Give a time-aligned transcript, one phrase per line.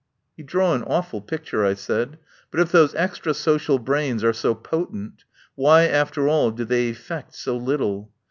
[0.35, 2.17] "You draw an awful picture," I said.
[2.49, 7.35] "But if those extra social brains are so potent, why after all do they effect
[7.35, 8.11] so little?